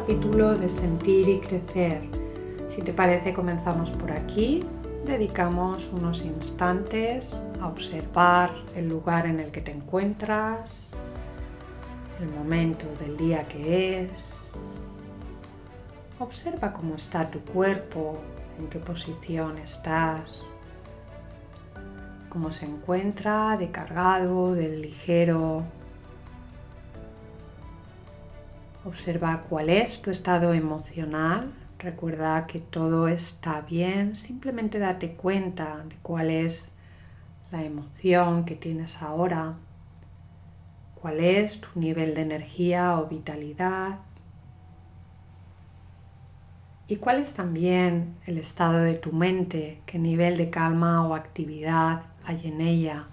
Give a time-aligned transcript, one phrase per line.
[0.00, 2.00] capítulo de Sentir y Crecer.
[2.70, 4.64] Si te parece, comenzamos por aquí.
[5.04, 10.86] Dedicamos unos instantes a observar el lugar en el que te encuentras,
[12.18, 14.52] el momento del día que es.
[16.18, 18.16] Observa cómo está tu cuerpo,
[18.58, 20.42] en qué posición estás,
[22.30, 25.62] cómo se encuentra de cargado, de ligero,
[28.82, 31.52] Observa cuál es tu estado emocional.
[31.78, 34.16] Recuerda que todo está bien.
[34.16, 36.70] Simplemente date cuenta de cuál es
[37.52, 39.56] la emoción que tienes ahora.
[40.94, 43.98] Cuál es tu nivel de energía o vitalidad.
[46.88, 52.02] Y cuál es también el estado de tu mente, qué nivel de calma o actividad
[52.24, 53.04] hay en ella.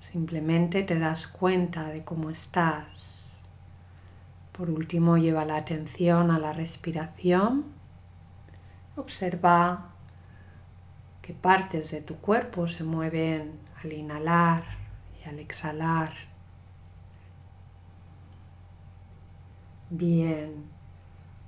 [0.00, 3.15] Simplemente te das cuenta de cómo estás.
[4.56, 7.64] Por último, lleva la atención a la respiración.
[8.96, 9.90] Observa
[11.20, 14.62] qué partes de tu cuerpo se mueven al inhalar
[15.20, 16.12] y al exhalar.
[19.90, 20.64] Bien,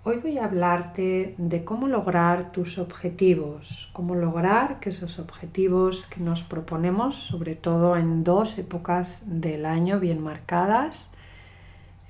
[0.04, 6.20] hoy voy a hablarte de cómo lograr tus objetivos, cómo lograr que esos objetivos que
[6.20, 11.10] nos proponemos, sobre todo en dos épocas del año bien marcadas,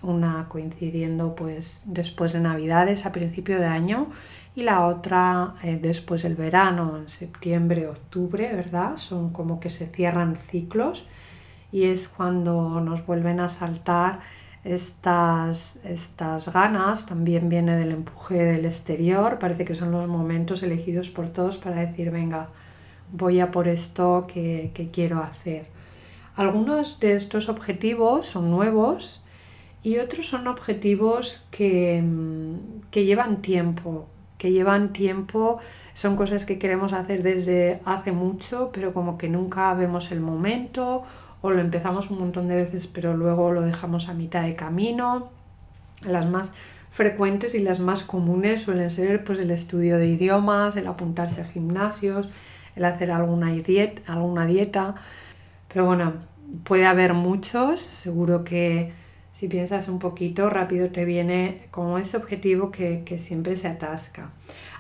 [0.03, 4.09] una coincidiendo pues después de Navidades a principio de año
[4.55, 8.97] y la otra eh, después del verano, en septiembre, octubre, ¿verdad?
[8.97, 11.09] Son como que se cierran ciclos
[11.71, 14.21] y es cuando nos vuelven a saltar
[14.65, 21.09] estas, estas ganas, también viene del empuje del exterior, parece que son los momentos elegidos
[21.09, 22.49] por todos para decir, venga,
[23.13, 25.67] voy a por esto que, que quiero hacer.
[26.37, 29.23] Algunos de estos objetivos son nuevos,
[29.89, 34.07] y otros son objetivos que, mm, que llevan tiempo,
[34.37, 35.59] que llevan tiempo,
[35.95, 41.05] son cosas que queremos hacer desde hace mucho, pero como que nunca vemos el momento
[41.41, 45.31] o lo empezamos un montón de veces, pero luego lo dejamos a mitad de camino.
[46.03, 46.53] Las más
[46.91, 51.45] frecuentes y las más comunes suelen ser pues, el estudio de idiomas, el apuntarse a
[51.45, 52.29] gimnasios,
[52.77, 53.53] el hacer alguna
[54.07, 54.97] alguna dieta.
[55.73, 56.13] Pero bueno,
[56.65, 58.93] puede haber muchos, seguro que
[59.39, 64.31] si piensas un poquito, rápido te viene como ese objetivo que, siempre se atasca.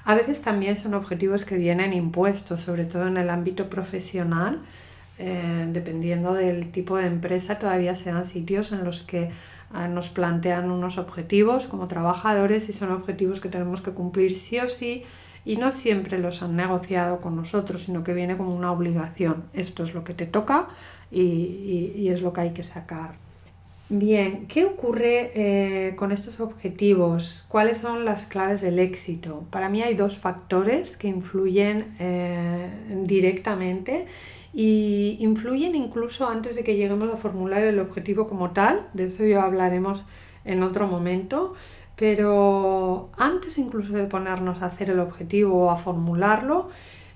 [0.05, 4.61] A veces también son objetivos que vienen impuestos, sobre todo en el ámbito profesional.
[5.21, 9.31] Eh, dependiendo del tipo de empresa, todavía se dan sitios en los que
[9.73, 14.59] ah, nos plantean unos objetivos como trabajadores y son objetivos que tenemos que cumplir sí
[14.59, 15.05] o sí
[15.45, 19.45] y no siempre los han negociado con nosotros, sino que viene como una obligación.
[19.53, 20.69] Esto es lo que te toca
[21.13, 23.28] y es lo que hay que sacar.
[23.91, 27.47] Bien, ¿qué ocurre eh, con estos objetivos?
[27.49, 29.47] ¿Cuáles son las claves del éxito?
[29.51, 32.69] Para mí hay dos factores que influyen eh,
[33.07, 34.05] directamente
[34.53, 39.25] y influyen incluso antes de que lleguemos a formular el objetivo como tal, de eso
[39.25, 40.05] ya hablaremos
[40.45, 41.55] en otro momento,
[41.97, 46.69] pero antes incluso de ponernos a hacer el objetivo o a formularlo,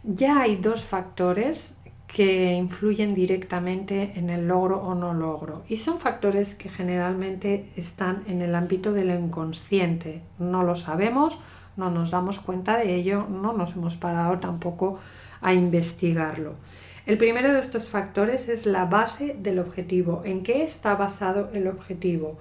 [0.05, 1.77] ya hay dos factores
[2.13, 5.63] que influyen directamente en el logro o no logro.
[5.69, 10.21] Y son factores que generalmente están en el ámbito de lo inconsciente.
[10.39, 11.41] No lo sabemos,
[11.77, 14.99] no nos damos cuenta de ello, no nos hemos parado tampoco
[15.41, 16.55] a investigarlo.
[17.07, 20.23] El primero de estos factores es la base del objetivo.
[20.25, 22.39] ¿En qué está basado el objetivo?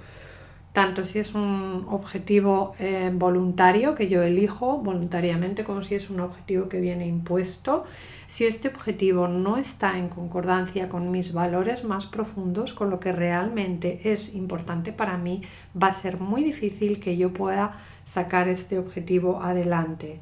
[0.73, 6.21] Tanto si es un objetivo eh, voluntario que yo elijo voluntariamente como si es un
[6.21, 7.83] objetivo que viene impuesto,
[8.27, 13.11] si este objetivo no está en concordancia con mis valores más profundos, con lo que
[13.11, 15.41] realmente es importante para mí,
[15.81, 20.19] va a ser muy difícil que yo pueda sacar este objetivo adelante.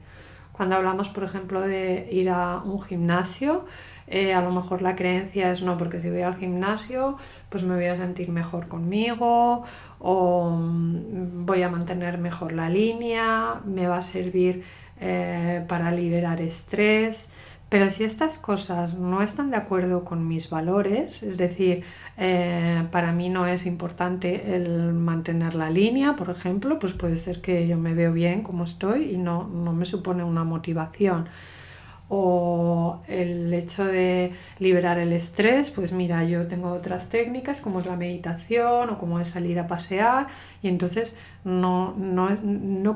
[0.52, 3.66] Cuando hablamos, por ejemplo, de ir a un gimnasio,
[4.08, 7.18] eh, a lo mejor la creencia es no, porque si voy al gimnasio,
[7.50, 9.64] pues me voy a sentir mejor conmigo
[9.99, 14.63] o mm, voy a mantener mejor la línea, me va a servir
[14.99, 17.28] eh, para liberar estrés.
[17.69, 21.84] Pero si estas cosas no están de acuerdo con mis valores, es decir,
[22.17, 27.41] eh, para mí no es importante el mantener la línea, por ejemplo, pues puede ser
[27.41, 31.29] que yo me veo bien como estoy y no, no me supone una motivación
[32.09, 37.85] o el hecho de liberar el estrés, pues mira, yo tengo otras técnicas como es
[37.85, 40.28] la meditación o como es salir a pasear
[40.64, 41.96] y entonces no,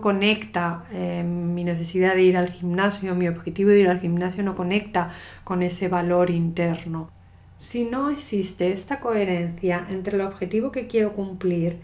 [0.02, 4.56] conecta eh, mi necesidad de ir al gimnasio, mi objetivo de ir al gimnasio no
[4.56, 5.12] conecta
[5.44, 7.12] con ese valor interno.
[7.60, 11.80] Si no existe esta coherencia entre el objetivo que quiero cumplir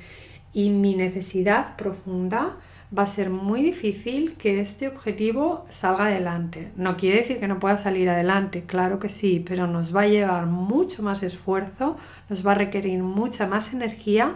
[0.52, 2.58] y mi necesidad profunda,
[2.98, 6.72] va a ser muy difícil que este objetivo salga adelante.
[6.76, 10.08] No quiere decir que no pueda salir adelante, claro que sí, pero nos va a
[10.08, 11.98] llevar mucho más esfuerzo,
[12.30, 14.36] nos va a requerir mucha más energía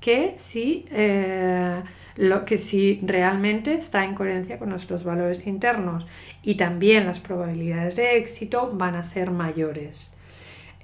[0.00, 1.82] que si, eh,
[2.16, 6.06] lo, que si realmente está en coherencia con nuestros valores internos.
[6.42, 10.14] Y también las probabilidades de éxito van a ser mayores.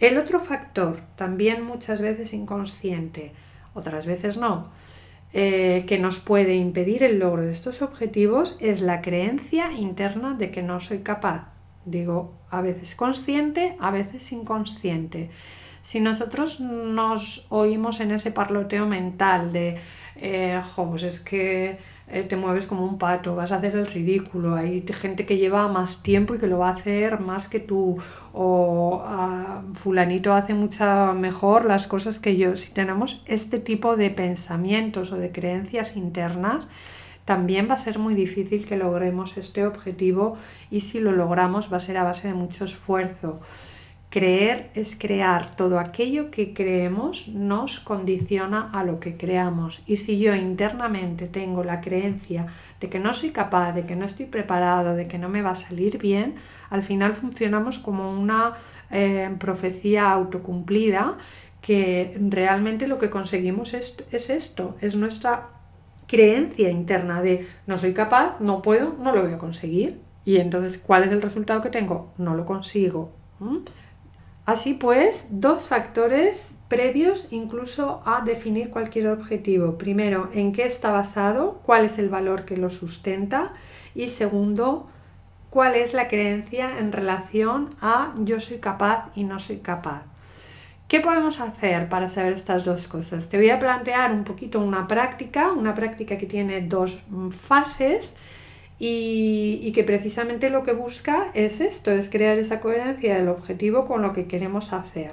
[0.00, 3.32] El otro factor, también muchas veces inconsciente,
[3.74, 4.72] otras veces no,
[5.36, 10.52] eh, que nos puede impedir el logro de estos objetivos es la creencia interna de
[10.52, 11.48] que no soy capaz.
[11.84, 15.30] Digo, a veces consciente, a veces inconsciente.
[15.82, 19.80] Si nosotros nos oímos en ese parloteo mental de,
[20.16, 21.78] eh, pues es que
[22.08, 25.68] eh, te mueves como un pato, vas a hacer el ridículo, hay gente que lleva
[25.68, 27.96] más tiempo y que lo va a hacer más que tú,
[28.32, 29.02] o
[29.74, 32.56] fulanito hace mucho mejor las cosas que yo.
[32.56, 36.68] Si tenemos este tipo de pensamientos o de creencias internas,
[37.24, 40.36] también va a ser muy difícil que logremos este objetivo
[40.70, 43.40] y si lo logramos va a ser a base de mucho esfuerzo.
[44.14, 45.56] Creer es crear.
[45.56, 49.82] Todo aquello que creemos nos condiciona a lo que creamos.
[49.88, 52.46] Y si yo internamente tengo la creencia
[52.78, 55.50] de que no soy capaz, de que no estoy preparado, de que no me va
[55.50, 56.36] a salir bien,
[56.70, 58.52] al final funcionamos como una
[58.92, 61.18] eh, profecía autocumplida
[61.60, 65.48] que realmente lo que conseguimos es, es esto, es nuestra
[66.06, 69.98] creencia interna de no soy capaz, no puedo, no lo voy a conseguir.
[70.24, 72.12] Y entonces, ¿cuál es el resultado que tengo?
[72.16, 73.10] No lo consigo.
[74.46, 79.78] Así pues, dos factores previos incluso a definir cualquier objetivo.
[79.78, 83.52] Primero, en qué está basado, cuál es el valor que lo sustenta
[83.94, 84.88] y segundo,
[85.50, 90.02] cuál es la creencia en relación a yo soy capaz y no soy capaz.
[90.88, 93.30] ¿Qué podemos hacer para saber estas dos cosas?
[93.30, 98.16] Te voy a plantear un poquito una práctica, una práctica que tiene dos fases
[98.78, 104.02] y, que precisamente lo que busca es esto, es crear esa coherencia del objetivo con
[104.02, 105.12] lo que queremos hacer.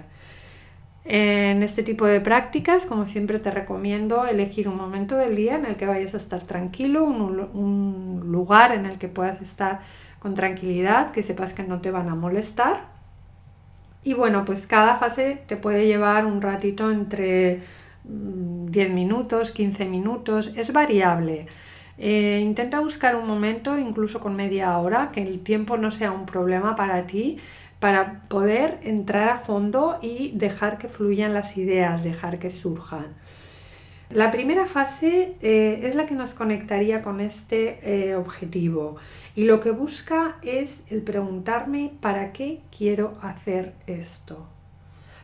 [1.03, 5.65] En este tipo de prácticas, como siempre te recomiendo elegir un momento del día en
[5.65, 9.81] el que vayas a estar tranquilo, un, un lugar en el que puedas estar
[10.19, 12.85] con tranquilidad, que sepas que no te van a molestar.
[14.03, 17.61] Y bueno, pues cada fase te puede llevar un ratito entre
[18.03, 21.47] 10 mm, minutos, 15 minutos, es variable.
[22.03, 26.25] Eh, intenta buscar un momento, incluso con media hora, que el tiempo no sea un
[26.25, 27.38] problema para ti,
[27.80, 33.06] para poder entrar a fondo y dejar que fluyan las ideas, dejar que surjan.
[34.09, 38.98] La primera fase eh, es la que nos conectaría con este eh, objetivo
[39.36, 44.48] y lo que busca es el preguntarme para qué quiero hacer esto,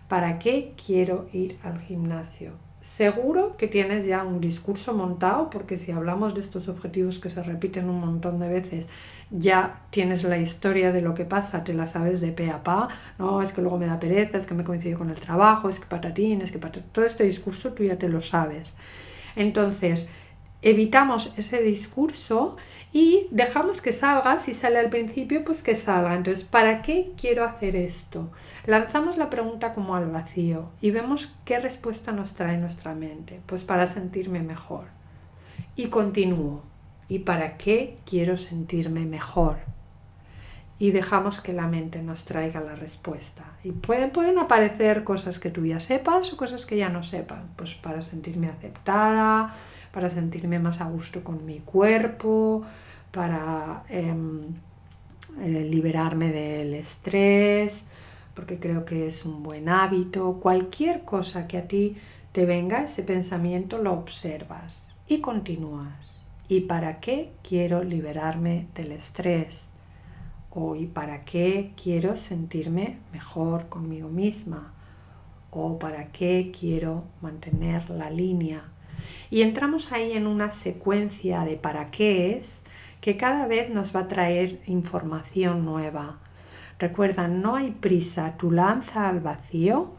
[0.08, 2.54] para qué quiero ir al gimnasio,
[2.95, 7.44] Seguro que tienes ya un discurso montado, porque si hablamos de estos objetivos que se
[7.44, 8.88] repiten un montón de veces,
[9.30, 12.88] ya tienes la historia de lo que pasa, te la sabes de pe a pa,
[13.19, 15.80] no, es que luego me da pereza, es que me coincide con el trabajo, es
[15.80, 18.74] que patatín, es que patatín, todo este discurso tú ya te lo sabes.
[19.36, 20.10] Entonces,
[20.62, 22.57] evitamos ese discurso
[22.94, 26.15] y dejamos que salga, si sale al principio, pues que salga.
[26.15, 28.31] Entonces, ¿para qué quiero hacer esto?
[28.66, 33.42] Lanzamos la pregunta como al vacío y vemos qué respuesta nos trae nuestra mente.
[33.45, 34.85] Pues para sentirme mejor.
[35.76, 36.64] Y continúo.
[37.09, 39.57] ¿Y para qué quiero sentirme mejor?
[40.80, 43.44] Y dejamos que la mente nos traiga la respuesta.
[43.64, 47.49] Y pueden, pueden aparecer cosas que tú ya sepas o cosas que ya no sepan.
[47.56, 49.56] Pues para sentirme aceptada,
[49.97, 52.61] para sentirme más a gusto con mi cuerpo,
[53.11, 54.42] para em,
[55.42, 57.81] eh, liberarme del estrés,
[58.35, 60.33] porque creo que es un buen hábito.
[60.39, 61.97] Cualquier cosa que a ti
[62.31, 66.13] te venga, ese pensamiento lo observas y continúas.
[66.47, 69.63] ¿Y para qué quiero liberarme del estrés?
[70.51, 74.73] ¿O y para qué quiero sentirme mejor conmigo misma?
[75.49, 78.77] ¿O para qué quiero mantener la línea
[79.30, 82.61] y entramos ahí en una secuencia de para qué es
[83.01, 86.19] que cada vez nos va a traer información nueva.
[86.80, 89.95] Recuerda, no hay prisa, tú lanza al vacío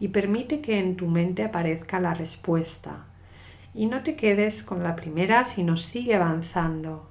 [0.00, 3.04] y permite que en tu mente aparezca la respuesta.
[3.74, 7.08] Y no te quedes con la primera, sino sigue avanzando.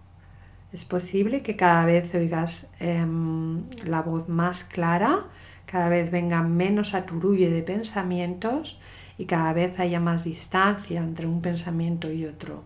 [0.74, 5.26] Es posible que cada vez oigas em, la voz más clara,
[5.66, 8.80] cada vez venga menos aturullo de pensamientos
[9.22, 12.64] y cada vez haya más distancia entre un pensamiento y otro.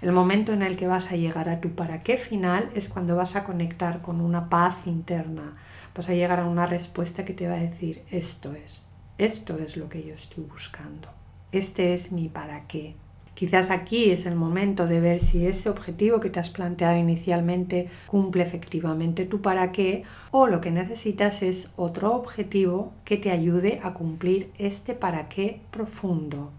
[0.00, 3.16] El momento en el que vas a llegar a tu para qué final es cuando
[3.16, 5.58] vas a conectar con una paz interna.
[5.94, 9.76] Vas a llegar a una respuesta que te va a decir, esto es, esto es
[9.76, 11.10] lo que yo estoy buscando.
[11.52, 12.96] Este es mi para qué.
[13.40, 17.88] Quizás aquí es el momento de ver si ese objetivo que te has planteado inicialmente
[18.06, 23.80] cumple efectivamente tu para qué o lo que necesitas es otro objetivo que te ayude
[23.82, 26.50] a cumplir este para qué profundo.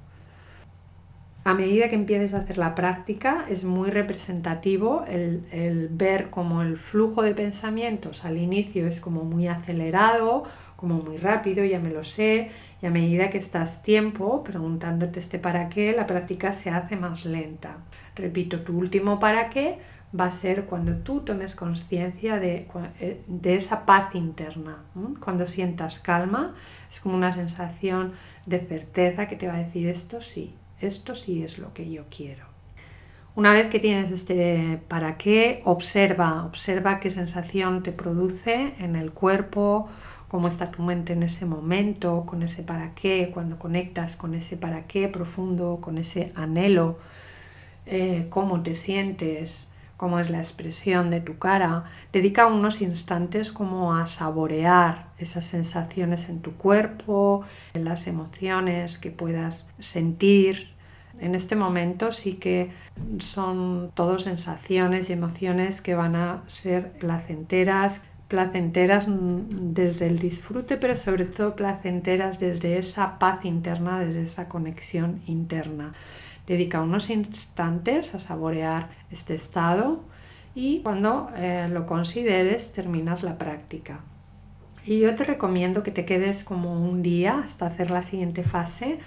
[1.44, 6.78] A medida que empieces a hacer la práctica es muy representativo el, ver como el
[6.78, 10.46] flujo de pensamientos al inicio es como muy acelerado,
[10.82, 12.50] como muy rápido, ya me lo sé,
[12.82, 17.24] y a medida que estás tiempo preguntándote este para qué, la práctica se hace más
[17.24, 17.78] lenta.
[18.16, 19.78] Repito, tu último para qué
[20.20, 22.68] va a ser cuando tú tomes conciencia de,
[23.00, 24.84] eh, de, esa paz interna.
[25.24, 26.56] Cuando sientas calma,
[26.92, 28.14] es como una sensación
[28.48, 32.06] de certeza que te va a decir esto sí, esto sí es lo que yo
[32.10, 32.52] quiero.
[33.34, 39.14] Una vez que tienes este para qué, observa, observa qué sensación te produce en el
[39.14, 39.88] cuerpo,
[40.32, 44.56] cómo está tu mente en ese momento, con ese para qué, cuando conectas con ese
[44.56, 47.00] para qué profundo, con ese anhelo,
[47.86, 51.84] eh, cómo te sientes, cómo es la expresión de tu cara.
[52.14, 59.12] Dedica unos instantes como a saborear esas sensaciones en tu cuerpo, en las emociones que
[59.12, 60.70] puedas sentir.
[61.20, 62.72] En este momento sí que
[63.20, 68.00] son todas sensaciones y emociones que van a ser placenteras,
[68.32, 75.22] placenteras desde el disfrute, pero sobre todo placenteras desde esa paz interna, desde esa conexión
[75.28, 75.92] interna.
[76.48, 80.06] Dedica unos instantes a saborear este estado
[80.56, 84.00] y cuando eh, lo consideres terminas la práctica.
[84.86, 88.98] Y yo te recomiendo que te quedes como un día hasta hacer la siguiente fase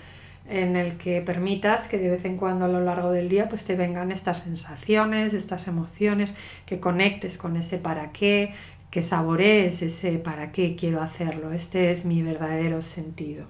[0.48, 3.64] en el que permitas que de vez en cuando a lo largo del día pues
[3.64, 6.34] te vengan estas sensaciones, estas emociones,
[6.66, 8.52] que conectes con ese para qué,
[8.94, 13.46] que saborees ese para qué quiero hacerlo, este es mi verdadero sentido.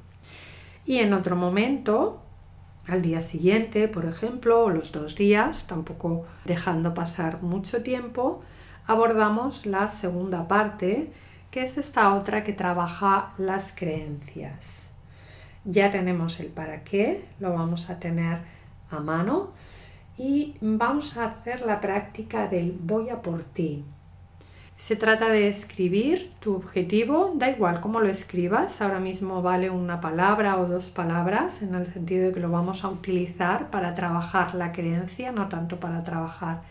[0.87, 2.23] Y en otro momento,
[2.87, 8.41] al día siguiente, por ejemplo, o los dos días, tampoco dejando pasar mucho tiempo,
[8.87, 11.13] abordamos la segunda parte,
[11.51, 14.85] que es esta otra que trabaja las creencias.
[15.67, 18.39] Ya tenemos el para qué, lo vamos a tener
[18.91, 19.51] a mano
[20.17, 23.85] y vamos a hacer la práctica del voy a por ti.
[24.77, 30.01] Se trata de escribir tu objetivo, da igual cómo lo escribas, ahora mismo vale una
[30.01, 34.55] palabra o dos palabras en el sentido de que lo vamos a utilizar para trabajar
[34.55, 36.63] la creencia, no tanto para trabajar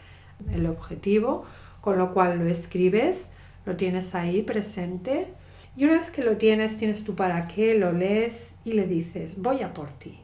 [0.51, 1.45] el objetivo,
[1.81, 3.25] con lo cual lo escribes,
[3.65, 5.33] lo tienes ahí presente
[5.75, 9.41] y una vez que lo tienes, tienes tu para qué, lo lees y le dices,
[9.41, 10.19] voy a por ti.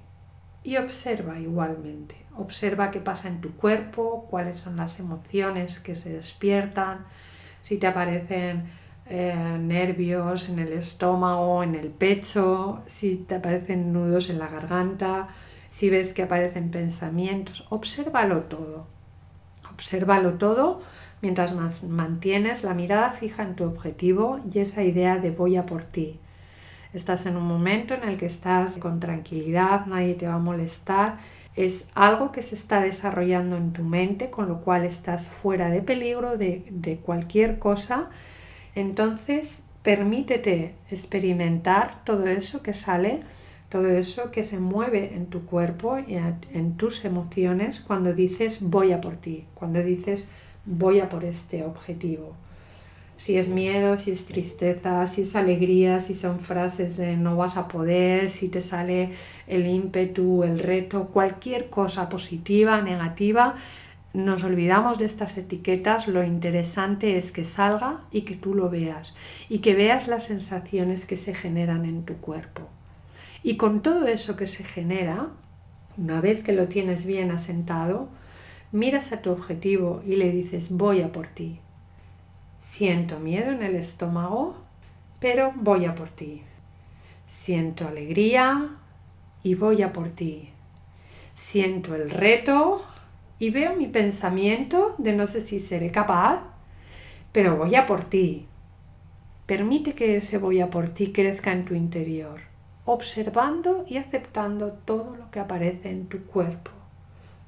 [0.64, 6.12] Y observa igualmente, observa qué pasa en tu cuerpo, cuáles son las emociones que se
[6.12, 7.06] despiertan,
[7.62, 8.64] si te aparecen
[9.08, 15.30] eh, nervios en el estómago, en el pecho, si te aparecen nudos en la garganta,
[15.72, 18.86] si ves que aparecen pensamientos, obsérvalo todo.
[19.74, 20.82] Obsérvalo todo
[21.22, 25.84] mientras mantienes la mirada fija en tu objetivo y esa idea de voy a por
[25.84, 26.20] ti.
[26.94, 31.18] Estás en un momento en el que estás con tranquilidad, nadie te va a molestar
[31.66, 35.82] es algo que se está desarrollando en tu mente, con lo cual estás fuera de
[35.82, 38.10] peligro de, de cualquier cosa.
[38.76, 39.50] Entonces,
[39.84, 43.22] permítete experimentar todo eso que sale,
[43.70, 48.92] todo eso que se mueve en tu cuerpo y en tus emociones cuando dices voy
[48.92, 50.30] a por ti, cuando dices
[50.66, 52.36] voy a por este objetivo
[53.20, 57.58] si es miedo, si es tristeza, si es alegría, si son frases de no vas
[57.58, 59.12] a poder, si te sale
[59.46, 63.56] el ímpetu, el reto, cualquier cosa positiva, negativa,
[64.14, 69.14] nos olvidamos de estas etiquetas, lo interesante es que salga y que tú lo veas
[69.50, 72.70] y que veas las sensaciones que se generan en tu cuerpo.
[73.44, 75.28] Y con todo eso que se genera,
[75.98, 78.08] una vez que lo tienes bien asentado,
[78.72, 81.60] miras a tu objetivo y le dices voy a por ti,
[82.72, 84.56] Siento miedo en el estómago,
[85.20, 86.44] pero voy a por ti.
[87.28, 88.70] Siento alegría
[89.44, 90.50] y voy a por ti.
[91.36, 92.82] Siento el reto
[93.38, 96.42] y veo mi pensamiento de no sé si seré capaz,
[97.34, 98.46] pero voy a por ti.
[99.46, 102.40] Permite que ese voy a por ti crezca en tu interior,
[102.86, 106.79] observando y aceptando todo lo que aparece en tu cuerpo.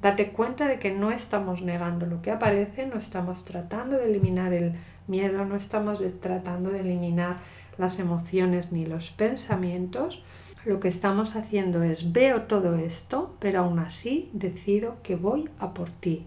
[0.01, 4.51] Date cuenta de que no estamos negando lo que aparece, no estamos tratando de eliminar
[4.51, 4.73] el
[5.07, 7.37] miedo, no estamos tratando de eliminar
[7.77, 10.23] las emociones ni los pensamientos.
[10.65, 15.75] Lo que estamos haciendo es veo todo esto, pero aún así decido que voy a
[15.75, 16.25] por ti.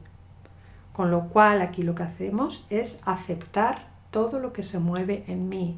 [0.92, 5.48] Con lo cual aquí lo que hacemos es aceptar todo lo que se mueve en
[5.48, 5.76] mí.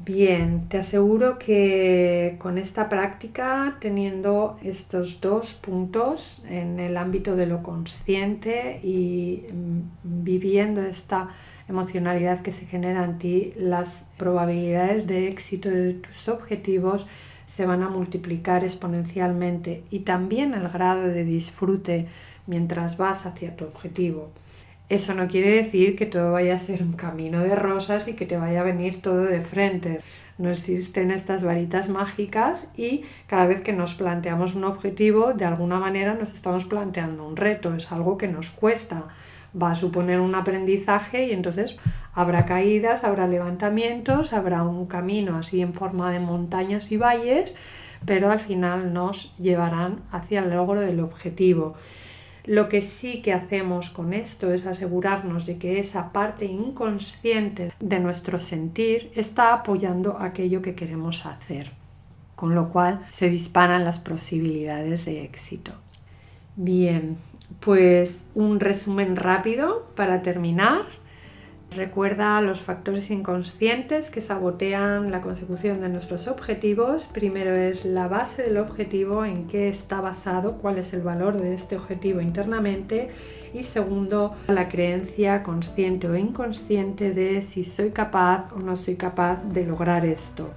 [0.00, 7.46] Bien, te aseguro que con esta práctica, teniendo estos dos puntos en el ámbito de
[7.46, 11.30] lo consciente y mm, viviendo esta
[11.68, 17.06] emocionalidad que se genera en ti, las probabilidades de éxito de tus objetivos
[17.48, 22.06] se van a multiplicar exponencialmente y también el grado de disfrute
[22.46, 24.30] mientras vas hacia tu objetivo.
[24.88, 28.24] Eso no quiere decir que todo vaya a ser un camino de rosas y que
[28.24, 30.00] te vaya a venir todo de frente.
[30.38, 35.78] No existen estas varitas mágicas y cada vez que nos planteamos un objetivo, de alguna
[35.78, 39.08] manera nos estamos planteando un reto, es algo que nos cuesta,
[39.60, 41.76] va a suponer un aprendizaje y entonces
[42.14, 47.56] habrá caídas, habrá levantamientos, habrá un camino así en forma de montañas y valles,
[48.06, 51.74] pero al final nos llevarán hacia el logro del objetivo.
[52.48, 58.00] Lo que sí que hacemos con esto es asegurarnos de que esa parte inconsciente de
[58.00, 61.72] nuestro sentir está apoyando aquello que queremos hacer,
[62.36, 65.72] con lo cual se disparan las posibilidades de éxito.
[66.56, 67.18] Bien,
[67.60, 70.86] pues un resumen rápido para terminar.
[71.70, 77.06] Recuerda los factores inconscientes que sabotean la consecución de nuestros objetivos.
[77.12, 81.54] Primero es la base del objetivo, en qué está basado, cuál es el valor de
[81.54, 83.10] este objetivo internamente.
[83.52, 89.36] Y segundo, la creencia consciente o inconsciente de si soy capaz o no soy capaz
[89.44, 90.48] de lograr esto.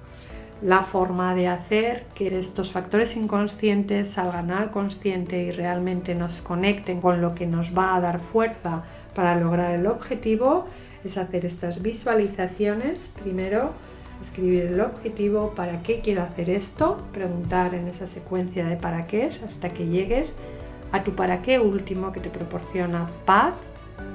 [0.62, 7.02] La forma de hacer que estos factores inconscientes salgan al consciente y realmente nos conecten
[7.02, 10.66] con lo que nos va a dar fuerza para lograr el objetivo
[11.04, 13.10] es hacer estas visualizaciones.
[13.22, 13.72] Primero,
[14.22, 19.26] escribir el objetivo, para qué quiero hacer esto, preguntar en esa secuencia de para qué
[19.26, 20.36] es hasta que llegues
[20.92, 23.54] a tu para qué último que te proporciona paz,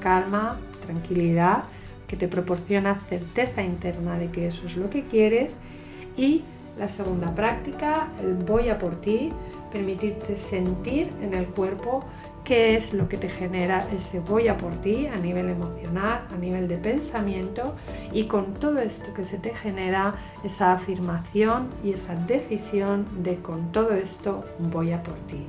[0.01, 1.63] calma, tranquilidad,
[2.07, 5.57] que te proporciona certeza interna de que eso es lo que quieres
[6.15, 6.43] y
[6.77, 9.31] la segunda práctica, el voy a por ti,
[9.73, 12.05] permitirte sentir en el cuerpo
[12.47, 16.37] qué es lo que te genera ese voy a por ti a nivel emocional, a
[16.37, 17.75] nivel de pensamiento
[18.13, 23.73] y con todo esto que se te genera esa afirmación y esa decisión de con
[23.73, 25.45] todo esto voy a por ti.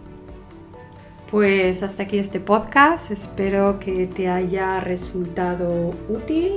[1.31, 6.55] Pues hasta aquí este podcast, espero que te haya resultado útil.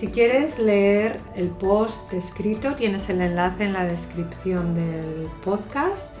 [0.00, 6.13] Si quieres leer el post escrito, tienes el enlace en la descripción del podcast.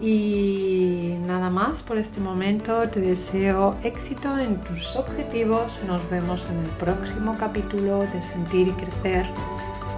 [0.00, 5.78] Y nada más por este momento, te deseo éxito en tus objetivos.
[5.86, 9.26] Nos vemos en el próximo capítulo de Sentir y Crecer.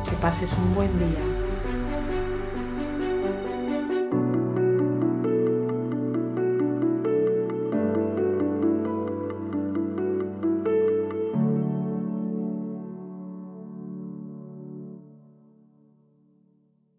[0.09, 1.32] Que pases un buen día.